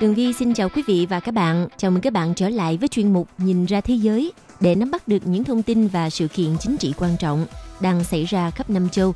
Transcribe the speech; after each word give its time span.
Tường 0.00 0.14
Vi 0.14 0.32
xin 0.32 0.54
chào 0.54 0.68
quý 0.68 0.82
vị 0.86 1.06
và 1.10 1.20
các 1.20 1.32
bạn. 1.32 1.68
Chào 1.76 1.90
mừng 1.90 2.00
các 2.00 2.12
bạn 2.12 2.34
trở 2.34 2.48
lại 2.48 2.76
với 2.76 2.88
chuyên 2.88 3.12
mục 3.12 3.28
Nhìn 3.38 3.64
ra 3.64 3.80
thế 3.80 3.94
giới 3.94 4.32
để 4.60 4.74
nắm 4.74 4.90
bắt 4.90 5.08
được 5.08 5.26
những 5.26 5.44
thông 5.44 5.62
tin 5.62 5.88
và 5.88 6.10
sự 6.10 6.28
kiện 6.28 6.58
chính 6.60 6.76
trị 6.76 6.94
quan 6.98 7.16
trọng 7.16 7.46
đang 7.80 8.04
xảy 8.04 8.24
ra 8.24 8.50
khắp 8.50 8.70
năm 8.70 8.88
châu. 8.88 9.14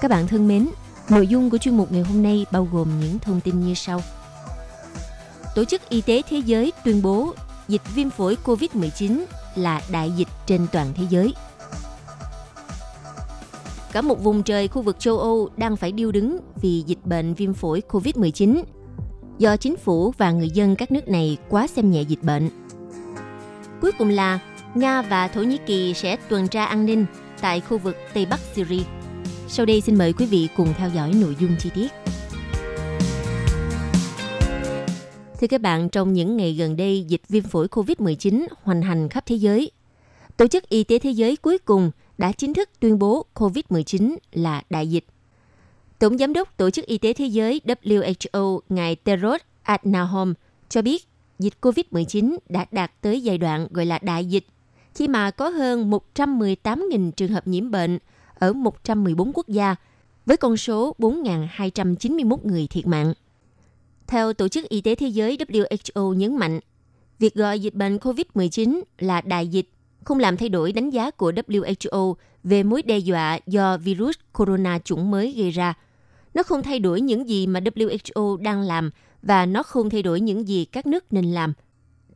Các 0.00 0.10
bạn 0.10 0.26
thân 0.26 0.48
mến, 0.48 0.68
nội 1.10 1.26
dung 1.26 1.50
của 1.50 1.58
chuyên 1.58 1.76
mục 1.76 1.92
ngày 1.92 2.02
hôm 2.02 2.22
nay 2.22 2.46
bao 2.52 2.68
gồm 2.72 2.88
những 3.00 3.18
thông 3.18 3.40
tin 3.40 3.60
như 3.60 3.74
sau. 3.74 4.00
Tổ 5.54 5.64
chức 5.64 5.88
Y 5.88 6.00
tế 6.00 6.22
Thế 6.30 6.38
giới 6.38 6.72
tuyên 6.84 7.02
bố 7.02 7.34
dịch 7.68 7.82
viêm 7.94 8.10
phổi 8.10 8.36
COVID-19 8.44 9.24
là 9.54 9.82
đại 9.92 10.10
dịch 10.10 10.28
trên 10.46 10.66
toàn 10.72 10.86
thế 10.94 11.04
giới. 11.10 11.34
Cả 13.92 14.00
một 14.00 14.22
vùng 14.22 14.42
trời 14.42 14.68
khu 14.68 14.82
vực 14.82 15.00
châu 15.00 15.18
Âu 15.18 15.48
đang 15.56 15.76
phải 15.76 15.92
điêu 15.92 16.12
đứng 16.12 16.38
vì 16.62 16.82
dịch 16.86 17.04
bệnh 17.04 17.34
viêm 17.34 17.54
phổi 17.54 17.82
COVID-19 17.88 18.62
do 19.38 19.56
chính 19.56 19.76
phủ 19.76 20.10
và 20.18 20.30
người 20.30 20.50
dân 20.50 20.76
các 20.76 20.90
nước 20.90 21.08
này 21.08 21.36
quá 21.48 21.66
xem 21.66 21.90
nhẹ 21.90 22.02
dịch 22.02 22.22
bệnh. 22.22 22.50
Cuối 23.80 23.92
cùng 23.98 24.08
là 24.08 24.38
Nga 24.74 25.02
và 25.02 25.28
Thổ 25.28 25.42
Nhĩ 25.42 25.58
Kỳ 25.66 25.94
sẽ 25.94 26.16
tuần 26.28 26.48
tra 26.48 26.64
an 26.64 26.86
ninh 26.86 27.06
tại 27.40 27.60
khu 27.60 27.78
vực 27.78 27.96
Tây 28.14 28.26
Bắc 28.26 28.40
Syria. 28.54 28.82
Sau 29.48 29.66
đây 29.66 29.80
xin 29.80 29.98
mời 29.98 30.12
quý 30.12 30.26
vị 30.26 30.48
cùng 30.56 30.68
theo 30.78 30.90
dõi 30.94 31.12
nội 31.20 31.36
dung 31.40 31.56
chi 31.58 31.70
tiết. 31.74 31.92
Thưa 35.40 35.46
các 35.46 35.60
bạn, 35.60 35.88
trong 35.88 36.12
những 36.12 36.36
ngày 36.36 36.54
gần 36.54 36.76
đây, 36.76 37.04
dịch 37.08 37.22
viêm 37.28 37.42
phổi 37.42 37.68
COVID-19 37.68 38.46
hoành 38.62 38.82
hành 38.82 39.08
khắp 39.08 39.26
thế 39.26 39.36
giới. 39.36 39.70
Tổ 40.36 40.46
chức 40.46 40.68
Y 40.68 40.84
tế 40.84 40.98
Thế 40.98 41.10
giới 41.10 41.36
cuối 41.36 41.58
cùng 41.58 41.90
đã 42.18 42.32
chính 42.32 42.54
thức 42.54 42.68
tuyên 42.80 42.98
bố 42.98 43.26
COVID-19 43.34 44.16
là 44.32 44.62
đại 44.70 44.90
dịch. 44.90 45.06
Tổng 46.04 46.18
giám 46.18 46.32
đốc 46.32 46.56
Tổ 46.56 46.70
chức 46.70 46.86
Y 46.86 46.98
tế 46.98 47.12
Thế 47.12 47.26
giới 47.26 47.60
WHO 47.66 48.60
ngài 48.68 48.96
Tedros 48.96 49.40
Adhanom 49.62 50.34
cho 50.68 50.82
biết 50.82 51.08
dịch 51.38 51.54
COVID-19 51.60 52.36
đã 52.48 52.66
đạt 52.70 52.92
tới 53.00 53.22
giai 53.22 53.38
đoạn 53.38 53.66
gọi 53.70 53.86
là 53.86 53.98
đại 54.02 54.24
dịch 54.24 54.46
khi 54.94 55.08
mà 55.08 55.30
có 55.30 55.48
hơn 55.48 55.90
118.000 55.90 57.10
trường 57.10 57.32
hợp 57.32 57.46
nhiễm 57.46 57.70
bệnh 57.70 57.98
ở 58.34 58.52
114 58.52 59.32
quốc 59.34 59.48
gia 59.48 59.76
với 60.26 60.36
con 60.36 60.56
số 60.56 60.94
4.291 60.98 62.36
người 62.42 62.66
thiệt 62.66 62.86
mạng. 62.86 63.12
Theo 64.06 64.32
Tổ 64.32 64.48
chức 64.48 64.68
Y 64.68 64.80
tế 64.80 64.94
Thế 64.94 65.06
giới 65.06 65.36
WHO 65.36 66.12
nhấn 66.12 66.36
mạnh, 66.36 66.60
việc 67.18 67.34
gọi 67.34 67.60
dịch 67.60 67.74
bệnh 67.74 67.96
COVID-19 67.96 68.82
là 68.98 69.20
đại 69.20 69.48
dịch 69.48 69.70
không 70.04 70.18
làm 70.18 70.36
thay 70.36 70.48
đổi 70.48 70.72
đánh 70.72 70.90
giá 70.90 71.10
của 71.10 71.32
WHO 71.32 72.14
về 72.44 72.62
mối 72.62 72.82
đe 72.82 72.98
dọa 72.98 73.38
do 73.46 73.78
virus 73.78 74.16
corona 74.32 74.78
chủng 74.78 75.10
mới 75.10 75.32
gây 75.32 75.50
ra. 75.50 75.74
Nó 76.34 76.42
không 76.42 76.62
thay 76.62 76.78
đổi 76.78 77.00
những 77.00 77.28
gì 77.28 77.46
mà 77.46 77.60
WHO 77.60 78.36
đang 78.36 78.60
làm 78.60 78.90
và 79.22 79.46
nó 79.46 79.62
không 79.62 79.90
thay 79.90 80.02
đổi 80.02 80.20
những 80.20 80.48
gì 80.48 80.64
các 80.64 80.86
nước 80.86 81.04
nên 81.10 81.24
làm. 81.24 81.52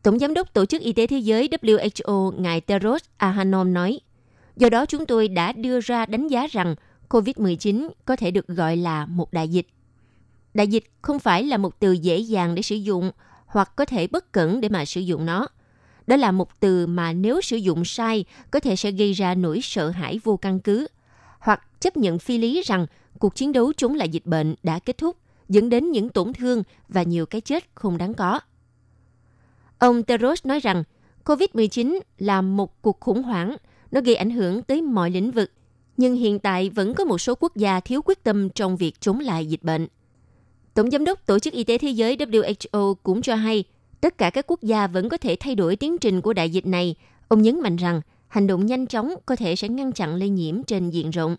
Tổng 0.03 0.19
giám 0.19 0.35
đốc 0.35 0.55
Tổ 0.55 0.65
chức 0.65 0.83
Y 0.83 0.93
tế 0.93 1.07
Thế 1.07 1.19
giới 1.19 1.49
WHO 1.49 2.41
ngài 2.41 2.61
Tedros 2.61 3.03
Adhanom 3.17 3.75
nói, 3.75 4.01
do 4.57 4.69
đó 4.69 4.87
chúng 4.87 5.07
tôi 5.07 5.29
đã 5.29 5.53
đưa 5.53 5.81
ra 5.81 6.07
đánh 6.07 6.29
giá 6.29 6.47
rằng 6.47 6.75
COVID-19 7.09 7.89
có 8.05 8.17
thể 8.17 8.31
được 8.31 8.47
gọi 8.47 8.77
là 8.77 9.07
một 9.07 9.33
đại 9.33 9.49
dịch. 9.49 9.67
Đại 10.55 10.69
dịch 10.69 10.85
không 11.03 11.19
phải 11.19 11.45
là 11.45 11.57
một 11.57 11.81
từ 11.81 11.93
dễ 11.93 12.19
dàng 12.19 12.55
để 12.55 12.63
sử 12.63 12.77
dụng 12.77 13.11
hoặc 13.47 13.77
có 13.77 13.85
thể 13.85 14.07
bất 14.07 14.33
cẩn 14.33 14.61
để 14.61 14.69
mà 14.69 14.85
sử 14.85 15.01
dụng 15.01 15.27
nó. 15.27 15.47
Đó 16.07 16.17
là 16.17 16.33
một 16.33 16.61
từ 16.61 16.87
mà 16.87 17.13
nếu 17.13 17.41
sử 17.41 17.57
dụng 17.57 17.85
sai 17.85 18.25
có 18.51 18.61
thể 18.61 18.77
sẽ 18.77 18.91
gây 18.91 19.13
ra 19.13 19.35
nỗi 19.35 19.61
sợ 19.63 19.91
hãi 19.91 20.21
vô 20.25 20.37
căn 20.37 20.61
cứ 20.61 20.87
hoặc 21.39 21.81
chấp 21.81 21.97
nhận 21.97 22.19
phi 22.19 22.39
lý 22.39 22.63
rằng 22.67 22.87
cuộc 23.19 23.35
chiến 23.35 23.53
đấu 23.53 23.73
chống 23.73 23.95
lại 23.95 24.09
dịch 24.09 24.27
bệnh 24.27 24.55
đã 24.63 24.79
kết 24.79 24.99
thúc, 24.99 25.17
dẫn 25.49 25.69
đến 25.69 25.91
những 25.91 26.09
tổn 26.09 26.33
thương 26.33 26.63
và 26.89 27.03
nhiều 27.03 27.27
cái 27.27 27.41
chết 27.41 27.65
không 27.75 27.99
đáng 27.99 28.15
có. 28.15 28.41
Ông 29.79 30.03
Teros 30.03 30.47
nói 30.47 30.61
rằng 30.61 30.85
COVID-19 31.25 32.01
là 32.19 32.43
một 32.43 32.83
cuộc 32.83 33.01
khủng 33.01 33.23
hoảng, 33.23 33.57
nó 33.91 34.01
gây 34.01 34.17
ảnh 34.17 34.31
hưởng 34.31 34.63
tới 34.63 34.83
mọi 34.83 35.11
lĩnh 35.11 35.31
vực, 35.31 35.51
nhưng 35.97 36.15
hiện 36.15 36.39
tại 36.39 36.71
vẫn 36.71 36.95
có 36.95 37.05
một 37.05 37.19
số 37.19 37.35
quốc 37.35 37.57
gia 37.57 37.81
thiếu 37.81 38.03
quyết 38.05 38.23
tâm 38.23 38.51
trong 38.51 38.77
việc 38.77 39.01
chống 39.01 39.21
lại 39.21 39.47
dịch 39.47 39.63
bệnh. 39.63 39.87
Tổng 40.75 40.91
giám 40.91 41.05
đốc 41.05 41.27
Tổ 41.27 41.39
chức 41.39 41.53
Y 41.55 41.65
tế 41.65 41.79
Thế 41.79 41.91
giới 41.91 42.17
WHO 42.17 42.95
cũng 42.95 43.23
cho 43.23 43.35
hay, 43.35 43.65
tất 44.01 44.19
cả 44.19 44.31
các 44.31 44.45
quốc 44.47 44.63
gia 44.63 44.87
vẫn 44.87 45.09
có 45.09 45.17
thể 45.17 45.37
thay 45.41 45.55
đổi 45.55 45.77
tiến 45.77 45.99
trình 45.99 46.21
của 46.21 46.33
đại 46.33 46.51
dịch 46.51 46.67
này. 46.67 46.95
Ông 47.29 47.43
nhấn 47.43 47.61
mạnh 47.61 47.77
rằng, 47.77 48.01
hành 48.29 48.47
động 48.47 48.67
nhanh 48.67 48.87
chóng 48.87 49.15
có 49.27 49.37
thể 49.37 49.57
sẽ 49.57 49.69
ngăn 49.69 49.93
chặn 49.93 50.15
lây 50.15 50.29
nhiễm 50.29 50.63
trên 50.63 50.91
diện 50.91 51.11
rộng. 51.11 51.37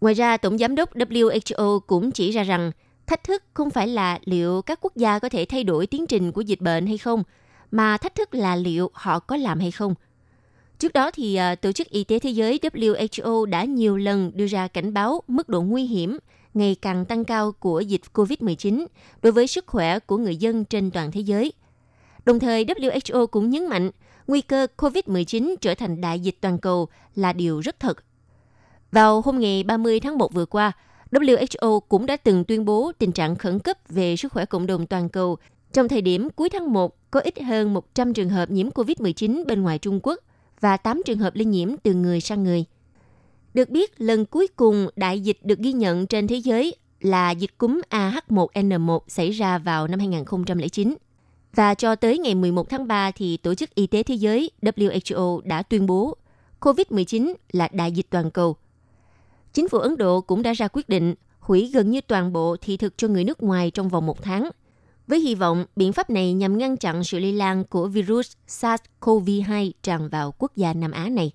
Ngoài 0.00 0.14
ra, 0.14 0.36
Tổng 0.36 0.58
Giám 0.58 0.74
đốc 0.74 0.96
WHO 0.96 1.80
cũng 1.80 2.10
chỉ 2.10 2.30
ra 2.30 2.42
rằng 2.42 2.72
thách 3.06 3.24
thức 3.24 3.42
không 3.54 3.70
phải 3.70 3.88
là 3.88 4.18
liệu 4.24 4.62
các 4.62 4.78
quốc 4.82 4.96
gia 4.96 5.18
có 5.18 5.28
thể 5.28 5.44
thay 5.44 5.64
đổi 5.64 5.86
tiến 5.86 6.06
trình 6.06 6.32
của 6.32 6.40
dịch 6.40 6.60
bệnh 6.60 6.86
hay 6.86 6.98
không, 6.98 7.22
mà 7.70 7.96
thách 7.96 8.14
thức 8.14 8.34
là 8.34 8.56
liệu 8.56 8.90
họ 8.92 9.18
có 9.18 9.36
làm 9.36 9.60
hay 9.60 9.70
không. 9.70 9.94
Trước 10.78 10.92
đó 10.92 11.10
thì 11.10 11.34
à, 11.34 11.54
Tổ 11.54 11.72
chức 11.72 11.88
Y 11.90 12.04
tế 12.04 12.18
Thế 12.18 12.30
giới 12.30 12.58
WHO 12.62 13.44
đã 13.44 13.64
nhiều 13.64 13.96
lần 13.96 14.32
đưa 14.34 14.46
ra 14.46 14.68
cảnh 14.68 14.94
báo 14.94 15.22
mức 15.28 15.48
độ 15.48 15.62
nguy 15.62 15.84
hiểm 15.84 16.18
ngày 16.54 16.76
càng 16.82 17.04
tăng 17.04 17.24
cao 17.24 17.52
của 17.52 17.80
dịch 17.80 18.02
COVID-19 18.14 18.86
đối 19.22 19.32
với 19.32 19.46
sức 19.46 19.66
khỏe 19.66 19.98
của 19.98 20.16
người 20.16 20.36
dân 20.36 20.64
trên 20.64 20.90
toàn 20.90 21.12
thế 21.12 21.20
giới. 21.20 21.52
Đồng 22.24 22.38
thời, 22.38 22.64
WHO 22.64 23.26
cũng 23.26 23.50
nhấn 23.50 23.66
mạnh 23.66 23.90
nguy 24.26 24.40
cơ 24.40 24.66
COVID-19 24.76 25.54
trở 25.60 25.74
thành 25.74 26.00
đại 26.00 26.20
dịch 26.20 26.40
toàn 26.40 26.58
cầu 26.58 26.88
là 27.16 27.32
điều 27.32 27.60
rất 27.60 27.80
thật 27.80 27.98
vào 28.92 29.20
hôm 29.20 29.40
ngày 29.40 29.62
30 29.62 30.00
tháng 30.00 30.18
1 30.18 30.34
vừa 30.34 30.46
qua, 30.46 30.72
WHO 31.10 31.80
cũng 31.80 32.06
đã 32.06 32.16
từng 32.16 32.44
tuyên 32.44 32.64
bố 32.64 32.92
tình 32.98 33.12
trạng 33.12 33.36
khẩn 33.36 33.58
cấp 33.58 33.76
về 33.88 34.16
sức 34.16 34.32
khỏe 34.32 34.44
cộng 34.44 34.66
đồng 34.66 34.86
toàn 34.86 35.08
cầu 35.08 35.36
trong 35.72 35.88
thời 35.88 36.02
điểm 36.02 36.28
cuối 36.30 36.48
tháng 36.50 36.72
1 36.72 37.10
có 37.10 37.20
ít 37.20 37.42
hơn 37.42 37.74
100 37.74 38.14
trường 38.14 38.28
hợp 38.28 38.50
nhiễm 38.50 38.68
COVID-19 38.68 39.46
bên 39.46 39.62
ngoài 39.62 39.78
Trung 39.78 40.00
Quốc 40.02 40.20
và 40.60 40.76
8 40.76 41.02
trường 41.06 41.18
hợp 41.18 41.34
lây 41.34 41.44
nhiễm 41.44 41.68
từ 41.82 41.94
người 41.94 42.20
sang 42.20 42.44
người. 42.44 42.64
Được 43.54 43.70
biết, 43.70 44.00
lần 44.00 44.24
cuối 44.24 44.46
cùng 44.56 44.88
đại 44.96 45.20
dịch 45.20 45.44
được 45.44 45.58
ghi 45.58 45.72
nhận 45.72 46.06
trên 46.06 46.26
thế 46.26 46.36
giới 46.36 46.76
là 47.00 47.30
dịch 47.30 47.58
cúm 47.58 47.80
AH1N1 47.90 48.98
xảy 49.08 49.30
ra 49.30 49.58
vào 49.58 49.88
năm 49.88 49.98
2009. 49.98 50.94
Và 51.54 51.74
cho 51.74 51.94
tới 51.94 52.18
ngày 52.18 52.34
11 52.34 52.70
tháng 52.70 52.88
3 52.88 53.10
thì 53.10 53.36
Tổ 53.36 53.54
chức 53.54 53.74
Y 53.74 53.86
tế 53.86 54.02
Thế 54.02 54.14
giới 54.14 54.50
WHO 54.62 55.40
đã 55.44 55.62
tuyên 55.62 55.86
bố 55.86 56.16
COVID-19 56.60 57.34
là 57.52 57.68
đại 57.72 57.92
dịch 57.92 58.06
toàn 58.10 58.30
cầu– 58.30 58.56
Chính 59.58 59.68
phủ 59.68 59.78
Ấn 59.78 59.96
Độ 59.96 60.20
cũng 60.20 60.42
đã 60.42 60.52
ra 60.52 60.68
quyết 60.68 60.88
định 60.88 61.14
hủy 61.40 61.70
gần 61.74 61.90
như 61.90 62.00
toàn 62.00 62.32
bộ 62.32 62.56
thị 62.60 62.76
thực 62.76 62.98
cho 62.98 63.08
người 63.08 63.24
nước 63.24 63.42
ngoài 63.42 63.70
trong 63.70 63.88
vòng 63.88 64.06
một 64.06 64.22
tháng. 64.22 64.50
Với 65.06 65.20
hy 65.20 65.34
vọng, 65.34 65.64
biện 65.76 65.92
pháp 65.92 66.10
này 66.10 66.32
nhằm 66.32 66.58
ngăn 66.58 66.76
chặn 66.76 67.04
sự 67.04 67.18
lây 67.18 67.32
lan 67.32 67.64
của 67.64 67.88
virus 67.88 68.32
SARS-CoV-2 68.48 69.70
tràn 69.82 70.08
vào 70.08 70.34
quốc 70.38 70.56
gia 70.56 70.72
Nam 70.72 70.90
Á 70.90 71.08
này. 71.08 71.32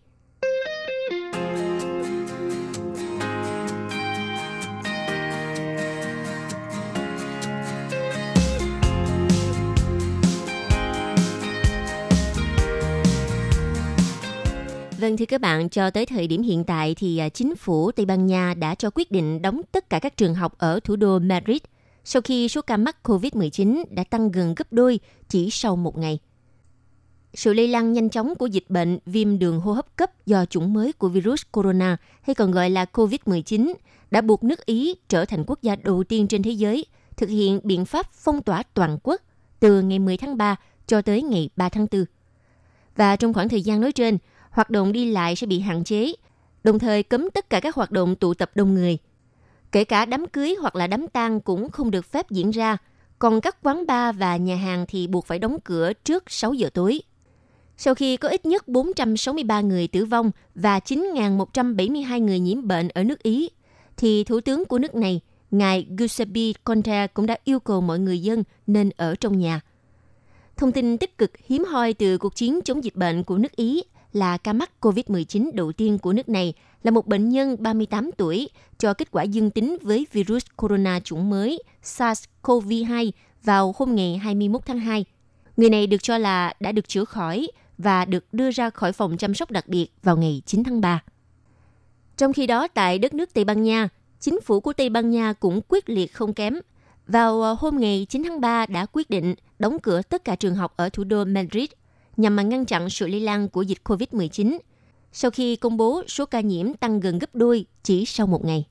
Vâng 15.04 15.18
thưa 15.18 15.26
các 15.26 15.42
bạn, 15.42 15.70
cho 15.70 15.90
tới 15.90 16.06
thời 16.06 16.28
điểm 16.28 16.42
hiện 16.42 16.64
tại 16.64 16.96
thì 16.96 17.18
à, 17.18 17.30
chính 17.30 17.56
phủ 17.56 17.92
Tây 17.92 18.06
Ban 18.06 18.26
Nha 18.26 18.54
đã 18.54 18.76
cho 18.76 18.90
quyết 18.96 19.12
định 19.12 19.42
đóng 19.42 19.62
tất 19.72 19.90
cả 19.90 20.00
các 20.00 20.18
trường 20.18 20.36
học 20.36 20.58
ở 20.58 20.80
thủ 20.84 20.96
đô 20.96 21.20
Madrid 21.20 21.58
sau 22.04 22.22
khi 22.22 22.50
số 22.50 22.62
ca 22.62 22.78
mắc 22.78 22.98
COVID-19 23.04 23.84
đã 23.90 24.04
tăng 24.04 24.32
gần 24.32 24.56
gấp 24.56 24.74
đôi 24.74 25.00
chỉ 25.30 25.50
sau 25.50 25.76
một 25.76 25.98
ngày. 25.98 26.20
Sự 27.34 27.54
lây 27.54 27.68
lan 27.68 27.94
nhanh 27.94 28.10
chóng 28.10 28.36
của 28.36 28.46
dịch 28.46 28.70
bệnh 28.70 29.00
viêm 29.06 29.40
đường 29.40 29.60
hô 29.60 29.74
hấp 29.74 29.96
cấp 29.96 30.26
do 30.26 30.46
chủng 30.46 30.74
mới 30.74 30.94
của 30.94 31.10
virus 31.10 31.42
corona 31.52 31.98
hay 32.22 32.36
còn 32.36 32.52
gọi 32.52 32.70
là 32.70 32.86
COVID-19 32.94 33.74
đã 34.12 34.22
buộc 34.22 34.44
nước 34.44 34.66
Ý 34.66 34.96
trở 35.10 35.26
thành 35.26 35.44
quốc 35.48 35.62
gia 35.62 35.76
đầu 35.76 36.04
tiên 36.04 36.28
trên 36.28 36.44
thế 36.44 36.52
giới 36.52 36.86
thực 37.18 37.30
hiện 37.30 37.60
biện 37.64 37.86
pháp 37.86 38.14
phong 38.14 38.42
tỏa 38.42 38.64
toàn 38.74 38.98
quốc 39.04 39.22
từ 39.60 39.82
ngày 39.82 40.00
10 40.00 40.18
tháng 40.18 40.38
3 40.38 40.56
cho 40.88 41.02
tới 41.02 41.22
ngày 41.22 41.50
3 41.56 41.70
tháng 41.70 41.88
4. 41.92 42.06
Và 42.96 43.16
trong 43.16 43.34
khoảng 43.34 43.50
thời 43.50 43.62
gian 43.62 43.82
nói 43.82 43.92
trên, 43.92 44.18
hoạt 44.54 44.70
động 44.70 44.92
đi 44.92 45.12
lại 45.12 45.36
sẽ 45.36 45.48
bị 45.48 45.60
hạn 45.60 45.84
chế, 45.84 46.14
đồng 46.64 46.80
thời 46.80 47.04
cấm 47.04 47.30
tất 47.30 47.50
cả 47.50 47.60
các 47.60 47.76
hoạt 47.76 47.92
động 47.92 48.16
tụ 48.16 48.34
tập 48.34 48.52
đông 48.56 48.74
người. 48.74 48.98
Kể 49.72 49.84
cả 49.84 50.06
đám 50.06 50.28
cưới 50.28 50.56
hoặc 50.62 50.76
là 50.76 50.88
đám 50.88 51.08
tang 51.08 51.40
cũng 51.40 51.72
không 51.72 51.92
được 51.92 52.06
phép 52.06 52.32
diễn 52.32 52.52
ra, 52.52 52.78
còn 53.20 53.42
các 53.42 53.58
quán 53.64 53.86
bar 53.88 54.16
và 54.18 54.38
nhà 54.38 54.56
hàng 54.56 54.86
thì 54.88 55.08
buộc 55.08 55.26
phải 55.26 55.40
đóng 55.40 55.58
cửa 55.64 55.94
trước 55.94 56.24
6 56.28 56.54
giờ 56.54 56.70
tối. 56.74 57.02
Sau 57.78 57.96
khi 57.96 58.18
có 58.18 58.30
ít 58.30 58.46
nhất 58.46 58.68
463 58.68 59.62
người 59.62 59.88
tử 59.88 60.06
vong 60.06 60.32
và 60.56 60.80
9.172 60.80 62.24
người 62.24 62.40
nhiễm 62.40 62.68
bệnh 62.68 62.90
ở 62.90 63.04
nước 63.04 63.24
Ý, 63.24 63.50
thì 63.98 64.24
Thủ 64.24 64.40
tướng 64.42 64.66
của 64.66 64.80
nước 64.80 64.96
này, 64.96 65.22
ngài 65.52 65.88
Giuseppe 66.00 66.42
Conte 66.64 67.08
cũng 67.08 67.26
đã 67.26 67.38
yêu 67.44 67.60
cầu 67.60 67.82
mọi 67.82 68.00
người 68.00 68.20
dân 68.20 68.44
nên 68.68 68.90
ở 68.98 69.16
trong 69.16 69.40
nhà. 69.40 69.62
Thông 70.58 70.72
tin 70.72 70.98
tích 70.98 71.18
cực 71.18 71.32
hiếm 71.46 71.64
hoi 71.64 71.94
từ 71.94 72.18
cuộc 72.18 72.36
chiến 72.36 72.60
chống 72.66 72.84
dịch 72.84 72.96
bệnh 72.96 73.24
của 73.24 73.38
nước 73.38 73.56
Ý 73.56 73.84
là 74.14 74.38
ca 74.38 74.54
mắc 74.54 74.72
COVID-19 74.82 75.50
đầu 75.54 75.72
tiên 75.72 75.98
của 75.98 76.14
nước 76.14 76.30
này 76.30 76.54
là 76.84 76.92
một 76.92 77.08
bệnh 77.08 77.30
nhân 77.30 77.56
38 77.60 78.12
tuổi 78.18 78.50
cho 78.78 78.94
kết 78.94 79.12
quả 79.12 79.24
dương 79.24 79.52
tính 79.52 79.78
với 79.82 80.08
virus 80.12 80.46
corona 80.56 81.00
chủng 81.00 81.30
mới 81.30 81.64
SARS-CoV-2 81.84 83.12
vào 83.44 83.76
hôm 83.78 83.96
ngày 83.96 84.18
21 84.18 84.62
tháng 84.66 84.80
2. 84.80 85.06
Người 85.58 85.70
này 85.70 85.88
được 85.88 86.04
cho 86.04 86.18
là 86.18 86.54
đã 86.60 86.72
được 86.72 86.88
chữa 86.88 87.06
khỏi 87.06 87.48
và 87.78 88.06
được 88.06 88.26
đưa 88.32 88.52
ra 88.52 88.70
khỏi 88.70 88.92
phòng 88.92 89.18
chăm 89.18 89.34
sóc 89.34 89.52
đặc 89.52 89.68
biệt 89.68 89.88
vào 90.04 90.18
ngày 90.18 90.42
9 90.46 90.64
tháng 90.64 90.82
3. 90.82 91.04
Trong 92.18 92.34
khi 92.34 92.48
đó, 92.48 92.68
tại 92.68 93.00
đất 93.00 93.14
nước 93.14 93.34
Tây 93.34 93.44
Ban 93.44 93.64
Nha, 93.64 93.90
chính 94.20 94.42
phủ 94.42 94.60
của 94.60 94.74
Tây 94.74 94.90
Ban 94.90 95.12
Nha 95.12 95.34
cũng 95.34 95.62
quyết 95.68 95.90
liệt 95.90 96.14
không 96.14 96.34
kém. 96.34 96.56
Vào 97.08 97.42
ờ, 97.42 97.56
hôm 97.60 97.80
ngày 97.80 98.06
9 98.10 98.24
tháng 98.24 98.42
3 98.42 98.66
đã 98.66 98.86
quyết 98.86 99.10
định 99.10 99.36
đóng 99.60 99.80
cửa 99.80 100.02
tất 100.02 100.26
cả 100.26 100.36
trường 100.36 100.56
học 100.56 100.74
ở 100.78 100.90
thủ 100.90 101.04
đô 101.04 101.26
Madrid 101.26 101.70
nhằm 102.18 102.36
mà 102.36 102.44
ngăn 102.44 102.66
chặn 102.66 102.90
sự 102.90 103.08
lây 103.08 103.20
lan 103.20 103.50
của 103.50 103.62
dịch 103.62 103.80
COVID-19 103.84 104.58
sau 105.12 105.32
khi 105.32 105.56
công 105.56 105.78
bố 105.78 106.04
số 106.08 106.26
ca 106.26 106.40
nhiễm 106.40 106.74
tăng 106.74 107.00
gần 107.00 107.20
gấp 107.20 107.36
đôi 107.36 107.66
chỉ 107.84 108.06
sau 108.06 108.28
một 108.28 108.46
ngày. 108.46 108.66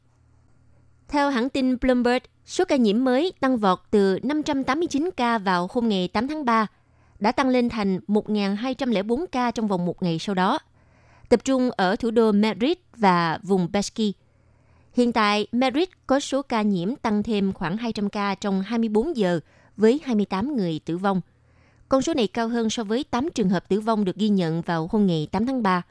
Theo 1.09 1.31
hãng 1.31 1.49
tin 1.49 1.77
Bloomberg, 1.81 2.25
số 2.47 2.65
ca 2.65 2.77
nhiễm 2.77 3.05
mới 3.05 3.33
tăng 3.41 3.57
vọt 3.57 3.79
từ 3.91 4.19
589 4.23 5.11
ca 5.17 5.39
vào 5.39 5.69
hôm 5.73 5.89
ngày 5.89 6.09
8 6.09 6.29
tháng 6.29 6.45
3 6.45 6.67
đã 7.19 7.33
tăng 7.33 7.49
lên 7.49 7.69
thành 7.69 8.01
1.204 8.09 9.27
ca 9.33 9.51
trong 9.51 9.69
vòng 9.69 9.87
một 9.87 10.03
ngày 10.03 10.19
sau 10.19 10.35
đó, 10.35 10.59
tập 11.29 11.45
trung 11.45 11.71
ở 11.71 11.97
thủ 11.97 12.11
đô 12.11 12.33
Madrid 12.33 12.77
và 12.97 13.39
vùng 13.43 13.69
Basque. 13.73 14.05
Hiện 14.93 15.13
tại, 15.13 15.47
Madrid 15.53 15.89
có 16.07 16.21
số 16.21 16.43
ca 16.43 16.63
nhiễm 16.63 16.97
tăng 16.97 17.23
thêm 17.23 17.53
khoảng 17.53 17.77
200 17.77 18.11
ca 18.11 18.35
trong 18.35 18.63
24 18.63 19.17
giờ 19.17 19.41
với 19.77 20.01
28 20.05 20.57
người 20.57 20.81
tử 20.85 20.97
vong. 20.97 21.21
Con 21.93 22.03
số 22.03 22.15
này 22.15 22.27
cao 22.27 22.49
hơn 22.49 22.71
so 22.71 22.85
với 22.85 23.05
8 23.05 23.29
trường 23.35 23.49
hợp 23.49 23.69
tử 23.69 23.81
vong 23.81 24.05
được 24.05 24.17
ghi 24.17 24.29
nhận 24.29 24.63
vào 24.63 24.89
hôm 24.93 25.07
ngày 25.07 25.29
8 25.33 25.47
tháng 25.47 25.63
3. 25.63 25.83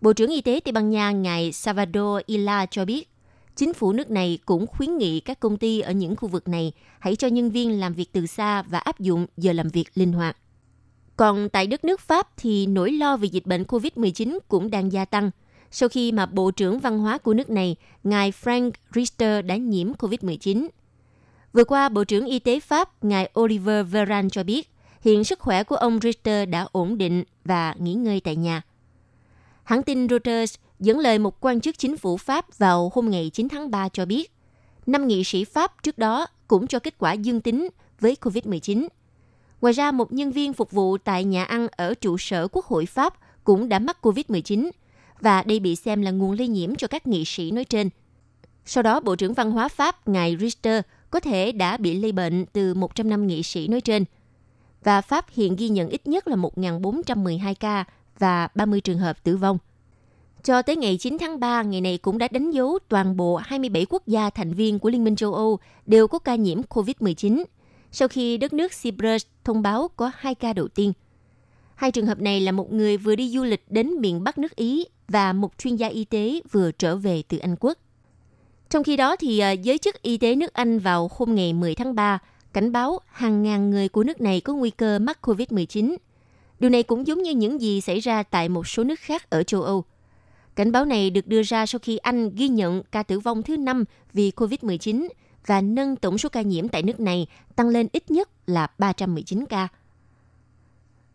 Bộ 0.00 0.12
trưởng 0.12 0.30
Y 0.30 0.40
tế 0.40 0.60
Tây 0.64 0.72
Ban 0.72 0.90
Nha 0.90 1.10
ngài 1.10 1.52
Salvador 1.52 2.20
Illa 2.26 2.66
cho 2.66 2.84
biết, 2.84 3.08
chính 3.56 3.74
phủ 3.74 3.92
nước 3.92 4.10
này 4.10 4.38
cũng 4.44 4.66
khuyến 4.66 4.98
nghị 4.98 5.20
các 5.20 5.40
công 5.40 5.56
ty 5.56 5.80
ở 5.80 5.92
những 5.92 6.16
khu 6.16 6.28
vực 6.28 6.48
này 6.48 6.72
hãy 6.98 7.16
cho 7.16 7.28
nhân 7.28 7.50
viên 7.50 7.80
làm 7.80 7.94
việc 7.94 8.12
từ 8.12 8.26
xa 8.26 8.62
và 8.62 8.78
áp 8.78 9.00
dụng 9.00 9.26
giờ 9.36 9.52
làm 9.52 9.68
việc 9.68 9.84
linh 9.94 10.12
hoạt. 10.12 10.36
Còn 11.16 11.48
tại 11.48 11.66
đất 11.66 11.84
nước 11.84 12.00
Pháp 12.00 12.28
thì 12.36 12.66
nỗi 12.66 12.92
lo 12.92 13.16
về 13.16 13.26
dịch 13.26 13.46
bệnh 13.46 13.62
COVID-19 13.62 14.38
cũng 14.48 14.70
đang 14.70 14.92
gia 14.92 15.04
tăng 15.04 15.30
sau 15.70 15.88
khi 15.88 16.12
mà 16.12 16.26
Bộ 16.26 16.50
trưởng 16.50 16.78
Văn 16.78 16.98
hóa 16.98 17.18
của 17.18 17.34
nước 17.34 17.50
này, 17.50 17.76
ngài 18.04 18.32
Frank 18.42 18.70
Richter 18.94 19.44
đã 19.44 19.56
nhiễm 19.56 19.92
COVID-19. 19.92 20.68
Vừa 21.52 21.64
qua, 21.64 21.88
Bộ 21.88 22.04
trưởng 22.04 22.26
Y 22.26 22.38
tế 22.38 22.60
Pháp, 22.60 23.04
ngài 23.04 23.30
Oliver 23.40 23.86
Veran 23.90 24.30
cho 24.30 24.44
biết, 24.44 24.70
hiện 25.00 25.24
sức 25.24 25.38
khỏe 25.38 25.64
của 25.64 25.76
ông 25.76 25.98
Richter 26.02 26.48
đã 26.48 26.66
ổn 26.72 26.98
định 26.98 27.24
và 27.44 27.74
nghỉ 27.78 27.94
ngơi 27.94 28.20
tại 28.20 28.36
nhà. 28.36 28.62
Hãng 29.64 29.82
tin 29.82 30.08
Reuters 30.08 30.54
dẫn 30.80 30.98
lời 30.98 31.18
một 31.18 31.40
quan 31.40 31.60
chức 31.60 31.78
chính 31.78 31.96
phủ 31.96 32.16
Pháp 32.16 32.58
vào 32.58 32.92
hôm 32.94 33.10
ngày 33.10 33.30
9 33.34 33.48
tháng 33.48 33.70
3 33.70 33.88
cho 33.88 34.06
biết, 34.06 34.32
năm 34.86 35.06
nghị 35.06 35.24
sĩ 35.24 35.44
Pháp 35.44 35.82
trước 35.82 35.98
đó 35.98 36.26
cũng 36.48 36.66
cho 36.66 36.78
kết 36.78 36.94
quả 36.98 37.12
dương 37.12 37.40
tính 37.40 37.68
với 38.00 38.16
COVID-19. 38.20 38.88
Ngoài 39.60 39.72
ra, 39.72 39.92
một 39.92 40.12
nhân 40.12 40.32
viên 40.32 40.52
phục 40.52 40.70
vụ 40.70 40.98
tại 40.98 41.24
nhà 41.24 41.44
ăn 41.44 41.68
ở 41.76 41.94
trụ 41.94 42.18
sở 42.18 42.48
Quốc 42.52 42.64
hội 42.64 42.86
Pháp 42.86 43.14
cũng 43.44 43.68
đã 43.68 43.78
mắc 43.78 43.98
COVID-19 44.02 44.70
và 45.20 45.42
đây 45.42 45.60
bị 45.60 45.76
xem 45.76 46.02
là 46.02 46.10
nguồn 46.10 46.32
lây 46.32 46.48
nhiễm 46.48 46.74
cho 46.74 46.86
các 46.86 47.06
nghị 47.06 47.24
sĩ 47.24 47.50
nói 47.50 47.64
trên. 47.64 47.90
Sau 48.64 48.82
đó, 48.82 49.00
Bộ 49.00 49.16
trưởng 49.16 49.34
Văn 49.34 49.50
hóa 49.50 49.68
Pháp, 49.68 50.08
ngài 50.08 50.36
Richter, 50.36 50.82
có 51.10 51.20
thể 51.20 51.52
đã 51.52 51.76
bị 51.76 51.94
lây 51.94 52.12
bệnh 52.12 52.46
từ 52.46 52.74
105 52.74 53.26
nghị 53.26 53.42
sĩ 53.42 53.68
nói 53.68 53.80
trên. 53.80 54.04
Và 54.84 55.00
Pháp 55.00 55.26
hiện 55.30 55.56
ghi 55.56 55.68
nhận 55.68 55.88
ít 55.88 56.06
nhất 56.06 56.28
là 56.28 56.36
1.412 56.36 57.54
ca 57.60 57.84
và 58.18 58.48
30 58.54 58.80
trường 58.80 58.98
hợp 58.98 59.24
tử 59.24 59.36
vong. 59.36 59.58
Cho 60.42 60.62
tới 60.62 60.76
ngày 60.76 60.96
9 60.96 61.18
tháng 61.20 61.40
3, 61.40 61.62
ngày 61.62 61.80
này 61.80 61.98
cũng 61.98 62.18
đã 62.18 62.28
đánh 62.30 62.50
dấu 62.50 62.78
toàn 62.88 63.16
bộ 63.16 63.36
27 63.36 63.86
quốc 63.90 64.06
gia 64.06 64.30
thành 64.30 64.52
viên 64.52 64.78
của 64.78 64.90
Liên 64.90 65.04
minh 65.04 65.16
châu 65.16 65.34
Âu 65.34 65.58
đều 65.86 66.08
có 66.08 66.18
ca 66.18 66.34
nhiễm 66.34 66.62
COVID-19, 66.62 67.44
sau 67.92 68.08
khi 68.08 68.36
đất 68.36 68.52
nước 68.52 68.72
Cyprus 68.82 69.26
thông 69.44 69.62
báo 69.62 69.88
có 69.96 70.10
2 70.14 70.34
ca 70.34 70.52
đầu 70.52 70.68
tiên. 70.68 70.92
Hai 71.74 71.92
trường 71.92 72.06
hợp 72.06 72.20
này 72.20 72.40
là 72.40 72.52
một 72.52 72.72
người 72.72 72.96
vừa 72.96 73.16
đi 73.16 73.28
du 73.28 73.44
lịch 73.44 73.64
đến 73.68 73.90
miền 74.00 74.24
Bắc 74.24 74.38
nước 74.38 74.56
Ý 74.56 74.84
và 75.08 75.32
một 75.32 75.58
chuyên 75.58 75.76
gia 75.76 75.88
y 75.88 76.04
tế 76.04 76.40
vừa 76.52 76.72
trở 76.72 76.96
về 76.96 77.22
từ 77.28 77.38
Anh 77.38 77.56
Quốc. 77.60 77.78
Trong 78.70 78.84
khi 78.84 78.96
đó, 78.96 79.16
thì 79.16 79.38
à, 79.38 79.50
giới 79.50 79.78
chức 79.78 80.02
y 80.02 80.16
tế 80.18 80.34
nước 80.34 80.52
Anh 80.52 80.78
vào 80.78 81.10
hôm 81.16 81.34
ngày 81.34 81.52
10 81.52 81.74
tháng 81.74 81.94
3 81.94 82.18
cảnh 82.52 82.72
báo 82.72 83.00
hàng 83.06 83.42
ngàn 83.42 83.70
người 83.70 83.88
của 83.88 84.04
nước 84.04 84.20
này 84.20 84.40
có 84.40 84.54
nguy 84.54 84.70
cơ 84.70 84.98
mắc 84.98 85.18
COVID-19 85.22 85.96
Điều 86.60 86.70
này 86.70 86.82
cũng 86.82 87.06
giống 87.06 87.22
như 87.22 87.30
những 87.30 87.60
gì 87.60 87.80
xảy 87.80 88.00
ra 88.00 88.22
tại 88.22 88.48
một 88.48 88.68
số 88.68 88.84
nước 88.84 89.00
khác 89.00 89.30
ở 89.30 89.42
châu 89.42 89.62
Âu. 89.62 89.84
Cảnh 90.56 90.72
báo 90.72 90.84
này 90.84 91.10
được 91.10 91.26
đưa 91.26 91.42
ra 91.42 91.66
sau 91.66 91.78
khi 91.78 91.96
Anh 91.96 92.30
ghi 92.34 92.48
nhận 92.48 92.82
ca 92.92 93.02
tử 93.02 93.20
vong 93.20 93.42
thứ 93.42 93.56
năm 93.56 93.84
vì 94.12 94.30
COVID-19 94.36 95.08
và 95.46 95.60
nâng 95.60 95.96
tổng 95.96 96.18
số 96.18 96.28
ca 96.28 96.42
nhiễm 96.42 96.68
tại 96.68 96.82
nước 96.82 97.00
này 97.00 97.26
tăng 97.56 97.68
lên 97.68 97.88
ít 97.92 98.10
nhất 98.10 98.28
là 98.46 98.66
319 98.78 99.46
ca. 99.46 99.68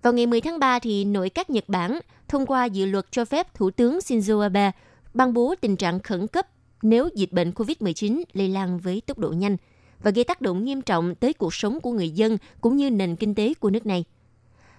Vào 0.02 0.14
ngày 0.14 0.26
10 0.26 0.42
tháng 0.42 0.60
3, 0.60 0.80
thì 0.80 1.06
nội 1.06 1.30
các 1.30 1.50
Nhật 1.50 1.70
Bản 1.70 2.00
thông 2.28 2.46
qua 2.46 2.66
dự 2.66 2.86
luật 2.86 3.06
cho 3.12 3.26
phép 3.26 3.54
Thủ 3.54 3.72
tướng 3.72 3.98
Shinzo 3.98 4.40
Abe 4.40 4.72
ban 5.14 5.34
bố 5.34 5.56
tình 5.62 5.76
trạng 5.76 6.00
khẩn 6.00 6.28
cấp 6.28 6.48
nếu 6.82 7.10
dịch 7.16 7.32
bệnh 7.32 7.52
COVID-19 7.52 8.24
lây 8.34 8.48
lan 8.48 8.80
với 8.80 9.02
tốc 9.06 9.18
độ 9.18 9.30
nhanh 9.30 9.58
và 10.06 10.12
gây 10.12 10.24
tác 10.24 10.42
động 10.42 10.66
nghiêm 10.66 10.82
trọng 10.82 11.16
tới 11.16 11.34
cuộc 11.34 11.54
sống 11.54 11.82
của 11.82 11.92
người 11.92 12.10
dân 12.10 12.38
cũng 12.62 12.78
như 12.78 12.90
nền 12.90 13.16
kinh 13.16 13.36
tế 13.36 13.54
của 13.54 13.70
nước 13.70 13.86
này. 13.86 14.04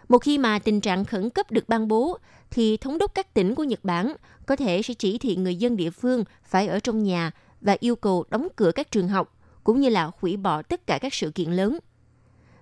Một 0.09 0.19
khi 0.19 0.39
mà 0.39 0.59
tình 0.59 0.81
trạng 0.81 1.05
khẩn 1.05 1.31
cấp 1.31 1.51
được 1.51 1.69
ban 1.69 1.89
bố, 1.89 2.19
thì 2.51 2.77
thống 2.77 2.99
đốc 2.99 3.15
các 3.15 3.35
tỉnh 3.35 3.55
của 3.55 3.65
Nhật 3.65 3.85
Bản 3.85 4.13
có 4.47 4.57
thể 4.57 4.83
sẽ 4.83 4.95
chỉ 4.95 5.19
thị 5.19 5.37
người 5.37 5.57
dân 5.57 5.77
địa 5.77 5.91
phương 5.91 6.25
phải 6.45 6.67
ở 6.67 6.79
trong 6.79 7.03
nhà 7.03 7.31
và 7.61 7.77
yêu 7.81 7.97
cầu 7.97 8.25
đóng 8.31 8.49
cửa 8.57 8.73
các 8.75 8.91
trường 8.91 9.09
học, 9.09 9.37
cũng 9.65 9.81
như 9.81 9.89
là 9.89 10.11
hủy 10.21 10.37
bỏ 10.37 10.63
tất 10.63 10.87
cả 10.87 10.99
các 10.99 11.15
sự 11.15 11.31
kiện 11.31 11.51
lớn. 11.51 11.79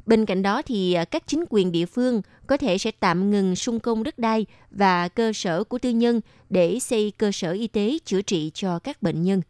Bên 0.07 0.27
cạnh 0.27 0.43
đó 0.43 0.63
thì 0.63 0.93
à, 0.93 1.05
các 1.05 1.23
chính 1.27 1.45
quyền 1.51 1.73
địa 1.73 1.87
phương 1.87 2.23
có 2.47 2.57
thể 2.57 2.79
sẽ 2.79 2.91
tạm 2.91 3.31
ngừng 3.31 3.57
sung 3.57 3.81
công 3.81 4.03
đất 4.03 4.19
đai 4.19 4.47
và 4.71 5.09
cơ 5.09 5.33
sở 5.33 5.65
của 5.65 5.79
tư 5.79 5.91
nhân 5.91 6.21
để 6.51 6.79
xây 6.79 7.13
cơ 7.19 7.33
sở 7.33 7.53
y 7.53 7.67
tế 7.67 7.99
chữa 8.05 8.23
trị 8.23 8.51
cho 8.55 8.79
các 8.79 9.03
bệnh 9.03 9.23
nhân. 9.23 9.43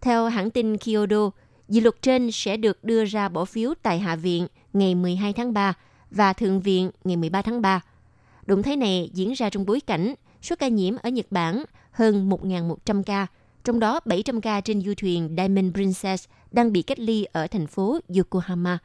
Theo 0.00 0.28
hãng 0.28 0.50
tin 0.50 0.76
Kyodo, 0.76 1.30
dự 1.68 1.80
luật 1.80 2.02
trên 2.02 2.30
sẽ 2.32 2.56
được 2.56 2.84
đưa 2.84 3.04
ra 3.04 3.28
bỏ 3.28 3.44
phiếu 3.44 3.74
tại 3.82 3.98
Hạ 3.98 4.16
viện 4.16 4.46
ngày 4.72 4.94
12 4.94 5.32
tháng 5.32 5.52
3 5.52 5.74
và 6.10 6.32
Thượng 6.32 6.60
viện 6.60 6.90
ngày 7.04 7.16
13 7.16 7.42
tháng 7.42 7.62
3. 7.62 7.80
Động 8.46 8.62
thái 8.62 8.76
này 8.76 9.10
diễn 9.12 9.32
ra 9.32 9.50
trong 9.50 9.66
bối 9.66 9.80
cảnh 9.80 10.14
số 10.42 10.56
ca 10.58 10.68
nhiễm 10.68 10.96
ở 11.02 11.10
Nhật 11.10 11.26
Bản 11.30 11.64
hơn 11.90 12.28
1.100 12.28 13.02
ca, 13.02 13.26
trong 13.64 13.80
đó 13.80 14.00
700 14.04 14.40
ca 14.40 14.60
trên 14.60 14.82
du 14.82 14.92
thuyền 14.96 15.34
Diamond 15.36 15.74
Princess 15.74 16.28
đang 16.52 16.72
bị 16.72 16.82
cách 16.82 16.98
ly 16.98 17.26
ở 17.32 17.46
thành 17.46 17.66
phố 17.66 17.98
Yokohama. 18.16 18.78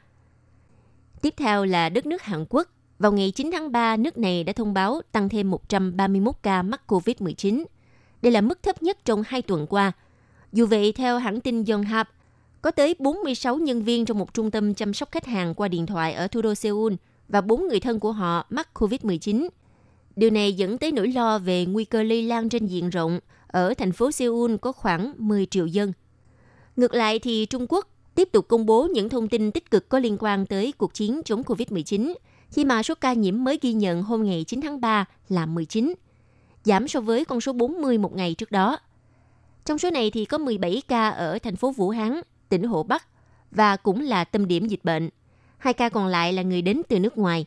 Tiếp 1.22 1.34
theo 1.38 1.66
là 1.66 1.90
đất 1.90 2.06
nước 2.06 2.22
Hàn 2.22 2.46
Quốc. 2.50 2.68
Vào 3.00 3.12
ngày 3.12 3.32
9 3.32 3.52
tháng 3.52 3.72
3, 3.72 3.98
nước 3.98 4.18
này 4.18 4.44
đã 4.44 4.54
thông 4.54 4.74
báo 4.74 5.02
tăng 5.12 5.30
thêm 5.30 5.50
131 5.52 6.36
ca 6.44 6.62
mắc 6.62 6.82
COVID-19. 6.88 7.64
Đây 8.22 8.32
là 8.32 8.42
mức 8.42 8.64
thấp 8.64 8.84
nhất 8.84 8.98
trong 9.06 9.24
hai 9.28 9.42
tuần 9.42 9.68
qua. 9.68 9.92
Dù 10.54 10.66
vậy, 10.66 10.92
theo 10.92 11.18
hãng 11.18 11.42
tin 11.42 11.64
Yonhap, 11.66 12.10
có 12.62 12.72
tới 12.72 12.96
46 13.00 13.58
nhân 13.58 13.84
viên 13.84 14.06
trong 14.06 14.18
một 14.18 14.34
trung 14.34 14.52
tâm 14.52 14.74
chăm 14.74 14.94
sóc 14.94 15.12
khách 15.12 15.26
hàng 15.26 15.54
qua 15.54 15.68
điện 15.68 15.86
thoại 15.86 16.14
ở 16.14 16.28
thủ 16.28 16.42
đô 16.42 16.56
Seoul– 16.56 16.94
và 17.32 17.42
bốn 17.42 17.68
người 17.68 17.80
thân 17.80 18.00
của 18.00 18.12
họ 18.12 18.46
mắc 18.50 18.70
COVID-19. 18.74 19.48
Điều 20.16 20.30
này 20.30 20.54
dẫn 20.54 20.78
tới 20.78 20.92
nỗi 20.92 21.08
lo 21.08 21.40
về 21.40 21.66
nguy 21.66 21.86
cơ 21.86 22.04
lây 22.04 22.24
lan 22.24 22.50
trên 22.50 22.66
diện 22.66 22.90
rộng 22.90 23.20
ở 23.48 23.74
thành 23.74 23.92
phố 23.92 24.12
Seoul 24.12 24.56
có 24.56 24.72
khoảng 24.72 25.14
10 25.18 25.46
triệu 25.46 25.66
dân. 25.66 25.94
Ngược 26.76 26.94
lại 26.94 27.20
thì 27.20 27.46
Trung 27.46 27.66
Quốc 27.70 27.88
tiếp 28.16 28.30
tục 28.32 28.48
công 28.48 28.66
bố 28.66 28.88
những 28.94 29.10
thông 29.10 29.28
tin 29.28 29.52
tích 29.52 29.72
cực 29.72 29.90
có 29.90 30.00
liên 30.00 30.18
quan 30.20 30.46
tới 30.46 30.72
cuộc 30.72 30.94
chiến 30.94 31.22
chống 31.26 31.42
COVID-19 31.42 32.14
khi 32.50 32.66
mà 32.66 32.84
số 32.84 32.96
ca 32.96 33.14
nhiễm 33.14 33.44
mới 33.44 33.60
ghi 33.62 33.74
nhận 33.74 34.04
hôm 34.04 34.24
ngày 34.24 34.44
9 34.48 34.62
tháng 34.62 34.82
3 34.82 35.06
là 35.30 35.46
19, 35.46 35.94
giảm 36.64 36.88
so 36.88 37.02
với 37.02 37.26
con 37.26 37.42
số 37.42 37.54
40 37.54 37.98
một 37.98 38.16
ngày 38.16 38.34
trước 38.34 38.52
đó. 38.52 38.80
Trong 39.66 39.78
số 39.78 39.92
này 39.92 40.12
thì 40.12 40.26
có 40.26 40.38
17 40.38 40.82
ca 40.88 41.10
ở 41.10 41.40
thành 41.40 41.56
phố 41.56 41.72
Vũ 41.72 41.90
Hán, 41.90 42.22
tỉnh 42.52 42.64
Hồ 42.64 42.84
Bắc 42.84 43.08
và 43.52 43.76
cũng 43.76 44.02
là 44.02 44.24
tâm 44.24 44.48
điểm 44.48 44.68
dịch 44.68 44.84
bệnh– 44.84 45.10
hai 45.62 45.74
ca 45.74 45.90
còn 45.90 46.08
lại 46.08 46.34
là 46.34 46.42
người 46.42 46.62
đến 46.62 46.82
từ 46.90 47.00
nước 47.00 47.18
ngoài. 47.18 47.46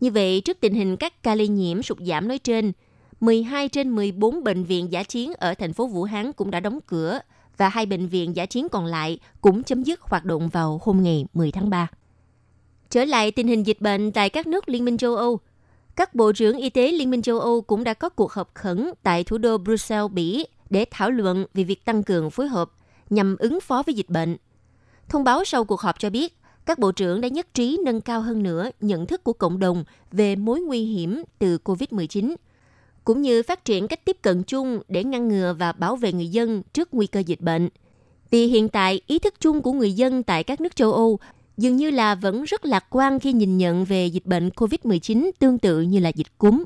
Như 0.00 0.10
vậy, 0.10 0.40
trước 0.44 0.60
tình 0.60 0.74
hình 0.74 0.96
các 0.96 1.22
ca 1.22 1.34
lây 1.34 1.48
nhiễm 1.48 1.82
sụt 1.82 1.98
giảm 2.00 2.28
nói 2.28 2.38
trên, 2.38 2.72
12 3.20 3.68
trên 3.68 3.94
14 3.94 4.44
bệnh 4.44 4.64
viện 4.64 4.92
giả 4.92 5.02
chiến 5.02 5.32
ở 5.34 5.54
thành 5.54 5.72
phố 5.72 5.86
Vũ 5.86 6.04
Hán 6.04 6.32
cũng 6.32 6.50
đã 6.50 6.60
đóng 6.60 6.78
cửa 6.86 7.20
và 7.56 7.68
hai 7.68 7.86
bệnh 7.86 8.06
viện 8.06 8.36
giả 8.36 8.46
chiến 8.46 8.68
còn 8.68 8.86
lại 8.86 9.18
cũng 9.40 9.62
chấm 9.62 9.82
dứt 9.82 10.00
hoạt 10.00 10.24
động 10.24 10.48
vào 10.48 10.80
hôm 10.82 11.02
ngày 11.02 11.26
10 11.34 11.52
tháng 11.52 11.70
3. 11.70 11.86
Trở 12.90 13.04
lại 13.04 13.30
tình 13.30 13.48
hình 13.48 13.66
dịch 13.66 13.80
bệnh 13.80 14.12
tại 14.12 14.30
các 14.30 14.46
nước 14.46 14.68
Liên 14.68 14.84
minh 14.84 14.98
châu 14.98 15.16
Âu, 15.16 15.38
các 15.96 16.14
bộ 16.14 16.32
trưởng 16.32 16.56
y 16.56 16.70
tế 16.70 16.92
Liên 16.92 17.10
minh 17.10 17.22
châu 17.22 17.40
Âu 17.40 17.60
cũng 17.60 17.84
đã 17.84 17.94
có 17.94 18.08
cuộc 18.08 18.32
họp 18.32 18.54
khẩn 18.54 18.90
tại 19.02 19.24
thủ 19.24 19.38
đô 19.38 19.58
Brussels, 19.58 20.12
Bỉ 20.12 20.46
để 20.70 20.84
thảo 20.90 21.10
luận 21.10 21.46
về 21.54 21.64
việc 21.64 21.84
tăng 21.84 22.02
cường 22.02 22.30
phối 22.30 22.46
hợp 22.46 22.70
nhằm 23.10 23.36
ứng 23.38 23.60
phó 23.60 23.82
với 23.86 23.94
dịch 23.94 24.08
bệnh. 24.08 24.36
Thông 25.08 25.24
báo 25.24 25.44
sau 25.44 25.64
cuộc 25.64 25.80
họp 25.80 25.98
cho 25.98 26.10
biết, 26.10 26.36
các 26.66 26.78
bộ 26.78 26.92
trưởng 26.92 27.20
đã 27.20 27.28
nhất 27.28 27.54
trí 27.54 27.78
nâng 27.84 28.00
cao 28.00 28.20
hơn 28.20 28.42
nữa 28.42 28.70
nhận 28.80 29.06
thức 29.06 29.24
của 29.24 29.32
cộng 29.32 29.58
đồng 29.58 29.84
về 30.12 30.36
mối 30.36 30.60
nguy 30.60 30.84
hiểm 30.84 31.22
từ 31.38 31.58
COVID-19, 31.64 32.34
cũng 33.04 33.22
như 33.22 33.42
phát 33.42 33.64
triển 33.64 33.88
cách 33.88 34.04
tiếp 34.04 34.16
cận 34.22 34.42
chung 34.42 34.80
để 34.88 35.04
ngăn 35.04 35.28
ngừa 35.28 35.54
và 35.58 35.72
bảo 35.72 35.96
vệ 35.96 36.12
người 36.12 36.28
dân 36.28 36.62
trước 36.72 36.94
nguy 36.94 37.06
cơ 37.06 37.20
dịch 37.20 37.40
bệnh. 37.40 37.68
Vì 38.30 38.46
hiện 38.46 38.68
tại, 38.68 39.00
ý 39.06 39.18
thức 39.18 39.34
chung 39.40 39.62
của 39.62 39.72
người 39.72 39.92
dân 39.92 40.22
tại 40.22 40.44
các 40.44 40.60
nước 40.60 40.76
châu 40.76 40.92
Âu 40.92 41.18
dường 41.56 41.76
như 41.76 41.90
là 41.90 42.14
vẫn 42.14 42.44
rất 42.44 42.64
lạc 42.64 42.86
quan 42.90 43.20
khi 43.20 43.32
nhìn 43.32 43.58
nhận 43.58 43.84
về 43.84 44.06
dịch 44.06 44.26
bệnh 44.26 44.48
COVID-19 44.48 45.30
tương 45.38 45.58
tự 45.58 45.80
như 45.80 45.98
là 45.98 46.08
dịch 46.08 46.38
cúm. 46.38 46.64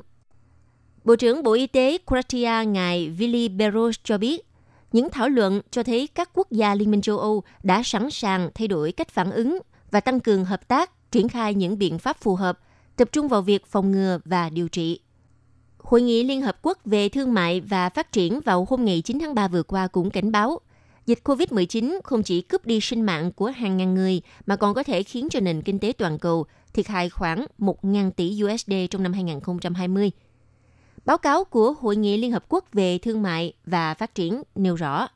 Bộ 1.03 1.15
trưởng 1.15 1.43
Bộ 1.43 1.53
Y 1.53 1.67
tế 1.67 1.97
Croatia 2.07 2.65
ngài 2.65 3.09
Vili 3.09 3.49
Beroš 3.49 3.99
cho 4.03 4.17
biết, 4.17 4.45
những 4.91 5.09
thảo 5.09 5.29
luận 5.29 5.61
cho 5.71 5.83
thấy 5.83 6.07
các 6.15 6.29
quốc 6.33 6.51
gia 6.51 6.75
Liên 6.75 6.91
minh 6.91 7.01
châu 7.01 7.19
Âu 7.19 7.43
đã 7.63 7.81
sẵn 7.83 8.09
sàng 8.11 8.49
thay 8.55 8.67
đổi 8.67 8.91
cách 8.91 9.09
phản 9.09 9.31
ứng 9.31 9.59
và 9.91 9.99
tăng 9.99 10.19
cường 10.19 10.45
hợp 10.45 10.67
tác, 10.67 11.11
triển 11.11 11.29
khai 11.29 11.53
những 11.53 11.77
biện 11.77 11.99
pháp 11.99 12.17
phù 12.17 12.35
hợp, 12.35 12.59
tập 12.95 13.09
trung 13.11 13.27
vào 13.27 13.41
việc 13.41 13.65
phòng 13.65 13.91
ngừa 13.91 14.19
và 14.25 14.49
điều 14.49 14.69
trị. 14.69 14.99
Hội 15.77 16.01
nghị 16.01 16.23
Liên 16.23 16.41
Hợp 16.41 16.57
Quốc 16.61 16.77
về 16.85 17.09
Thương 17.09 17.33
mại 17.33 17.61
và 17.61 17.89
Phát 17.89 18.11
triển 18.11 18.39
vào 18.45 18.67
hôm 18.69 18.85
ngày 18.85 19.01
9 19.01 19.19
tháng 19.19 19.35
3 19.35 19.47
vừa 19.47 19.63
qua 19.63 19.87
cũng 19.87 20.09
cảnh 20.09 20.31
báo, 20.31 20.59
dịch 21.05 21.19
COVID-19 21.23 21.99
không 22.03 22.23
chỉ 22.23 22.41
cướp 22.41 22.65
đi 22.65 22.79
sinh 22.79 23.01
mạng 23.01 23.31
của 23.31 23.47
hàng 23.55 23.77
ngàn 23.77 23.93
người 23.93 24.21
mà 24.45 24.55
còn 24.55 24.73
có 24.73 24.83
thể 24.83 25.03
khiến 25.03 25.27
cho 25.31 25.39
nền 25.39 25.61
kinh 25.61 25.79
tế 25.79 25.93
toàn 25.97 26.19
cầu 26.19 26.45
thiệt 26.73 26.87
hại 26.87 27.09
khoảng 27.09 27.45
1.000 27.59 28.11
tỷ 28.11 28.41
USD 28.43 28.73
trong 28.89 29.03
năm 29.03 29.13
2020. 29.13 30.11
Báo 31.09 31.17
cáo 31.17 31.43
của 31.43 31.73
Hội 31.73 31.95
nghị 31.95 32.17
Liên 32.17 32.31
Hợp 32.31 32.45
Quốc 32.49 32.65
về 32.73 32.97
Thương 32.97 33.21
mại 33.21 33.53
và 33.65 33.93
Phát 33.93 34.15
triển 34.15 34.43
nêu 34.55 34.75
rõ, 34.75 35.07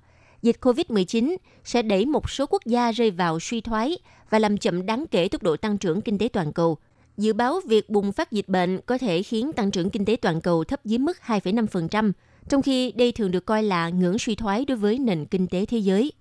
dịch 0.42 0.58
COVID-19 0.62 1.38
sẽ 1.64 1.82
đẩy 1.82 2.06
một 2.06 2.30
số 2.30 2.46
quốc 2.50 2.66
gia 2.66 2.92
rơi 2.92 3.12
vào 3.12 3.40
suy 3.40 3.62
thoái 3.62 3.98
và 4.30 4.40
làm 4.40 4.58
chậm 4.58 4.86
đáng 4.86 5.06
kể 5.12 5.28
tốc 5.28 5.44
độ 5.44 5.58
tăng 5.58 5.78
trưởng 5.78 6.02
kinh 6.02 6.18
tế 6.18 6.28
toàn 6.34 6.54
cầu. 6.54 6.78
Dự 7.18 7.34
báo 7.34 7.60
việc 7.66 7.90
bùng 7.90 8.12
phát 8.12 8.32
dịch 8.32 8.50
bệnh 8.50 8.80
có 8.86 8.98
thể 8.98 9.24
khiến 9.24 9.54
tăng 9.54 9.72
trưởng 9.72 9.90
kinh 9.90 10.06
tế 10.06 10.16
toàn 10.16 10.42
cầu 10.42 10.64
thấp 10.64 10.86
dưới 10.86 10.98
mức 10.98 11.18
2,5%, 11.26 12.12
trong 12.50 12.62
khi 12.62 12.92
đây 12.92 13.12
thường 13.12 13.32
được 13.32 13.46
coi 13.46 13.64
là 13.64 13.90
ngưỡng 13.90 14.20
suy 14.20 14.36
thoái 14.36 14.66
đối 14.66 14.78
với 14.78 15.00
nền 15.00 15.26
kinh 15.26 15.48
tế 15.48 15.66
thế 15.66 15.78
giới. 15.78 16.12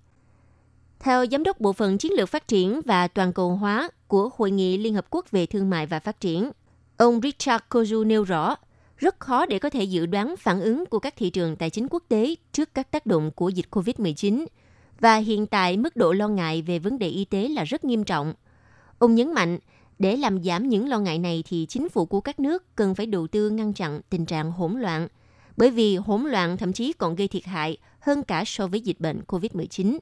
Theo 0.99 1.25
Giám 1.31 1.43
đốc 1.43 1.59
Bộ 1.59 1.73
phận 1.73 1.97
Chiến 1.97 2.11
lược 2.13 2.29
Phát 2.29 2.47
triển 2.47 2.81
và 2.85 3.07
Toàn 3.07 3.33
cầu 3.33 3.55
hóa 3.55 3.89
của 4.07 4.29
Hội 4.37 4.51
nghị 4.51 4.77
Liên 4.77 4.93
Hợp 4.93 5.05
Quốc 5.09 5.31
về 5.31 5.45
Thương 5.45 5.69
mại 5.69 5.85
và 5.85 5.99
Phát 5.99 6.19
triển, 6.19 6.51
ông 6.97 7.19
Richard 7.23 7.63
Kozu 7.69 8.07
nêu 8.07 8.23
rõ, 8.23 8.55
rất 8.97 9.19
khó 9.19 9.45
để 9.45 9.59
có 9.59 9.69
thể 9.69 9.83
dự 9.83 10.05
đoán 10.05 10.35
phản 10.39 10.61
ứng 10.61 10.85
của 10.85 10.99
các 10.99 11.13
thị 11.17 11.29
trường 11.29 11.55
tài 11.55 11.69
chính 11.69 11.87
quốc 11.89 12.03
tế 12.07 12.35
trước 12.51 12.73
các 12.73 12.91
tác 12.91 13.05
động 13.05 13.31
của 13.31 13.49
dịch 13.49 13.65
COVID-19 13.71 14.45
và 14.99 15.15
hiện 15.15 15.47
tại 15.47 15.77
mức 15.77 15.95
độ 15.95 16.13
lo 16.13 16.27
ngại 16.27 16.61
về 16.61 16.79
vấn 16.79 16.99
đề 16.99 17.07
y 17.07 17.25
tế 17.25 17.47
là 17.47 17.63
rất 17.63 17.83
nghiêm 17.85 18.03
trọng. 18.03 18.33
Ông 18.99 19.15
nhấn 19.15 19.33
mạnh, 19.33 19.59
để 19.99 20.17
làm 20.17 20.43
giảm 20.43 20.69
những 20.69 20.89
lo 20.89 20.99
ngại 20.99 21.19
này 21.19 21.43
thì 21.49 21.65
chính 21.69 21.89
phủ 21.89 22.05
của 22.05 22.21
các 22.21 22.39
nước 22.39 22.75
cần 22.75 22.95
phải 22.95 23.05
đầu 23.05 23.27
tư 23.27 23.49
ngăn 23.49 23.73
chặn 23.73 24.01
tình 24.09 24.25
trạng 24.25 24.51
hỗn 24.51 24.79
loạn, 24.79 25.07
bởi 25.57 25.71
vì 25.71 25.95
hỗn 25.95 26.23
loạn 26.23 26.57
thậm 26.57 26.73
chí 26.73 26.93
còn 26.93 27.15
gây 27.15 27.27
thiệt 27.27 27.45
hại 27.45 27.77
hơn 27.99 28.23
cả 28.23 28.43
so 28.45 28.67
với 28.67 28.81
dịch 28.81 28.99
bệnh 28.99 29.21
COVID-19. 29.27 29.97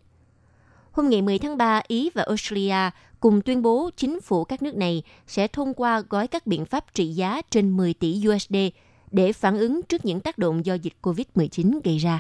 Hôm 0.92 1.10
ngày 1.10 1.22
10 1.22 1.40
tháng 1.40 1.58
3, 1.58 1.82
Ý 1.88 2.10
và 2.14 2.24
Australia 2.24 2.90
cùng 3.22 3.42
tuyên 3.42 3.62
bố 3.62 3.90
chính 3.98 4.22
phủ 4.22 4.44
các 4.44 4.62
nước 4.62 4.76
này 4.76 5.04
sẽ 5.28 5.48
thông 5.48 5.74
qua 5.74 6.04
gói 6.10 6.28
các 6.28 6.48
biện 6.48 6.66
pháp 6.66 6.86
trị 6.94 7.08
giá 7.08 7.42
trên 7.50 7.78
10 7.78 7.94
tỷ 7.94 8.24
USD 8.30 8.56
để 9.12 9.34
phản 9.34 9.58
ứng 9.58 9.82
trước 9.84 10.06
những 10.06 10.20
tác 10.20 10.38
động 10.38 10.66
do 10.66 10.74
dịch 10.74 10.94
COVID-19 11.02 11.80
gây 11.84 11.98
ra. 11.98 12.20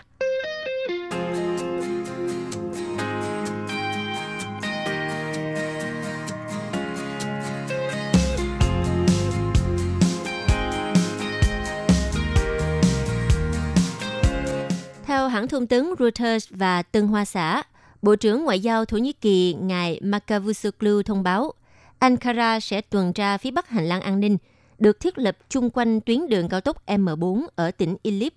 Theo 15.06 15.28
hãng 15.28 15.48
thông 15.48 15.68
tấn 15.68 15.90
Reuters 16.00 16.48
và 16.50 16.82
Tân 16.82 17.08
Hoa 17.08 17.26
Xã, 17.26 17.64
Bộ 18.02 18.16
trưởng 18.16 18.44
Ngoại 18.44 18.60
giao 18.60 18.86
Thổ 18.86 18.98
Nhĩ 18.98 19.14
Kỳ 19.14 19.54
ngài 19.54 20.00
Makavusoglu 20.04 21.02
thông 21.04 21.24
báo 21.24 21.54
Ankara 22.00 22.60
sẽ 22.60 22.82
tuần 22.82 23.14
tra 23.14 23.38
phía 23.38 23.52
bắc 23.52 23.70
hành 23.70 23.86
lang 23.86 24.02
an 24.02 24.20
ninh 24.20 24.38
được 24.80 25.00
thiết 25.00 25.18
lập 25.18 25.38
chung 25.50 25.70
quanh 25.70 26.02
tuyến 26.02 26.30
đường 26.30 26.50
cao 26.50 26.62
tốc 26.62 26.86
M4 26.86 27.46
ở 27.56 27.72
tỉnh 27.72 27.96
Idlib, 28.04 28.34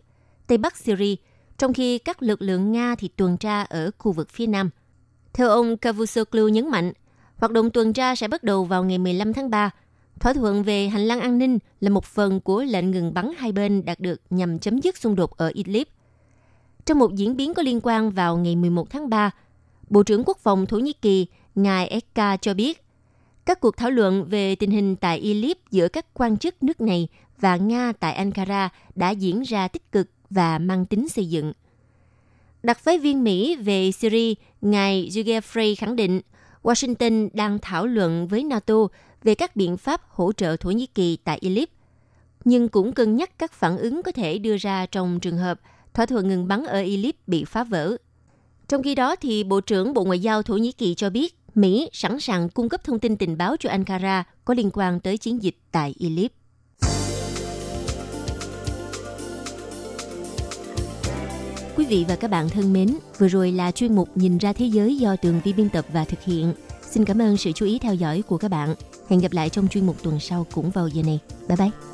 Tây 0.47 0.59
Bắc 0.59 0.77
Syria, 0.77 1.15
trong 1.59 1.73
khi 1.73 1.99
các 1.99 2.23
lực 2.23 2.43
lượng 2.43 2.73
Nga 2.73 2.95
thì 2.99 3.09
tuần 3.09 3.37
tra 3.37 3.63
ở 3.63 3.91
khu 3.99 4.13
vực 4.13 4.29
phía 4.31 4.47
Nam. 4.47 4.71
Theo 5.33 5.49
ông 5.49 5.77
Cavusoglu 5.77 6.49
nhấn 6.49 6.71
mạnh, 6.71 6.93
hoạt 7.37 7.53
động 7.53 7.71
tuần 7.71 7.93
tra 7.93 8.15
sẽ 8.15 8.29
bắt 8.29 8.43
đầu 8.43 8.65
vào 8.65 8.85
ngày 8.85 8.99
15 8.99 9.33
tháng 9.33 9.51
3. 9.51 9.71
Thỏa 10.21 10.33
thuận 10.33 10.63
về 10.63 10.89
hành 10.89 11.05
lang 11.05 11.21
an 11.21 11.39
ninh 11.39 11.59
là 11.81 11.91
một 11.91 12.05
phần 12.05 12.41
của 12.41 12.63
lệnh 12.63 12.91
ngừng 12.91 13.15
bắn 13.15 13.31
hai 13.37 13.53
bên 13.53 13.85
đạt 13.85 14.01
được 14.01 14.21
nhằm 14.31 14.59
chấm 14.59 14.81
dứt 14.81 14.97
xung 14.97 15.17
đột 15.17 15.37
ở 15.37 15.51
Idlib. 15.55 15.87
Trong 16.85 16.99
một 16.99 17.15
diễn 17.15 17.37
biến 17.37 17.55
có 17.55 17.63
liên 17.63 17.81
quan 17.83 18.11
vào 18.11 18.37
ngày 18.37 18.57
11 18.57 18.91
tháng 18.91 19.11
3, 19.11 19.31
Bộ 19.95 20.03
trưởng 20.03 20.23
Quốc 20.27 20.39
phòng 20.39 20.67
Thổ 20.67 20.79
Nhĩ 20.79 20.93
Kỳ 20.93 21.27
ngài 21.55 21.87
Eka 21.87 22.37
cho 22.37 22.55
biết 22.55 22.85
các 23.47 23.61
cuộc 23.61 23.77
thảo 23.77 23.91
luận 23.91 24.25
về 24.25 24.55
tình 24.55 24.71
hình 24.71 24.97
tại 24.97 25.19
Idlib 25.19 25.57
giữa 25.71 25.89
các 25.89 26.07
quan 26.15 26.37
chức 26.37 26.63
nước 26.63 26.81
này 26.81 27.09
và 27.41 27.57
Nga 27.57 27.93
tại 28.01 28.15
Ankara 28.15 28.69
đã 28.95 29.11
diễn 29.11 29.43
ra 29.43 29.69
tích 29.69 29.93
cực 29.93 30.09
và 30.31 30.59
mang 30.59 30.87
tính 30.87 31.09
xây 31.09 31.27
dựng. 31.27 31.53
Đặc 32.63 32.79
phái 32.79 32.99
viên 32.99 33.25
Mỹ 33.25 33.57
về 33.57 33.93
Syria, 33.93 34.35
ngài 34.61 35.11
Jugefrey 35.13 35.75
khẳng 35.79 35.97
định 35.97 36.21
Washington 36.63 37.29
đang 37.33 37.59
thảo 37.63 37.87
luận 37.87 38.29
với 38.29 38.45
NATO 38.45 38.87
về 39.23 39.35
các 39.35 39.57
biện 39.57 39.77
pháp 39.77 40.01
hỗ 40.09 40.33
trợ 40.33 40.57
Thổ 40.57 40.71
Nhĩ 40.71 40.87
Kỳ 40.87 41.19
tại 41.25 41.39
Idlib, 41.41 41.69
nhưng 42.45 42.69
cũng 42.69 42.93
cân 42.93 43.17
nhắc 43.17 43.39
các 43.39 43.53
phản 43.53 43.79
ứng 43.79 44.03
có 44.03 44.13
thể 44.13 44.39
đưa 44.39 44.57
ra 44.57 44.87
trong 44.87 45.21
trường 45.21 45.39
hợp 45.39 45.61
thỏa 45.95 46.07
thuận 46.07 46.29
ngừng 46.29 46.49
bắn 46.49 46.65
ở 46.65 46.81
Idlib 46.81 47.15
bị 47.27 47.45
phá 47.45 47.65
vỡ. 47.65 47.97
Trong 48.69 48.83
khi 48.83 48.95
đó, 48.95 49.17
thì 49.17 49.45
Bộ 49.45 49.61
trưởng 49.61 49.95
Bộ 49.95 50.05
Ngoại 50.05 50.19
giao 50.19 50.43
Thổ 50.43 50.57
Nhĩ 50.57 50.73
Kỳ 50.73 50.95
cho 50.95 51.11
biết 51.11 51.35
Mỹ 51.55 51.91
sẵn 51.93 52.21
sàng 52.21 52.49
cung 52.49 52.69
cấp 52.69 52.85
thông 52.85 52.99
tin 52.99 53.17
tình 53.17 53.39
báo 53.39 53.57
cho 53.61 53.71
Ankara 53.71 54.25
có 54.45 54.55
liên 54.55 54.71
quan 54.73 55.01
tới 55.01 55.19
chiến 55.19 55.43
dịch 55.43 55.57
tại 55.73 55.95
Idlib. 55.99 56.31
Quý 61.77 61.85
vị 61.85 62.05
và 62.09 62.17
các 62.17 62.31
bạn 62.31 62.49
thân 62.49 62.73
mến, 62.73 62.97
vừa 63.19 63.29
rồi 63.29 63.53
là 63.53 63.71
chuyên 63.71 63.95
mục 63.95 64.09
Nhìn 64.15 64.39
ra 64.39 64.53
thế 64.53 64.67
giới 64.67 64.97
do 64.97 65.17
Tường 65.17 65.41
Vi 65.45 65.53
biên 65.53 65.69
tập 65.69 65.85
và 65.93 66.05
thực 66.05 66.23
hiện. 66.23 66.55
Xin 66.91 67.05
cảm 67.05 67.19
ơn 67.19 67.37
sự 67.37 67.53
chú 67.53 67.67
ý 67.67 67.79
theo 67.79 67.95
dõi 67.95 68.23
của 68.23 68.39
các 68.39 68.51
bạn. 68.51 68.75
Hẹn 69.09 69.21
gặp 69.21 69.33
lại 69.33 69.51
trong 69.51 69.69
chuyên 69.69 69.87
mục 69.87 70.03
tuần 70.03 70.21
sau 70.21 70.47
cũng 70.53 70.71
vào 70.71 70.89
giờ 70.89 71.03
này. 71.03 71.19
Bye 71.49 71.57
bye! 71.57 71.94